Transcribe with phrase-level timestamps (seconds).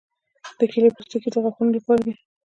[0.59, 2.13] د کیلې پوستکي د غاښونو لپاره دي.